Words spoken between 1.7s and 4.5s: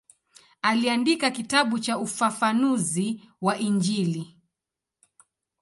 cha ufafanuzi wa Injili.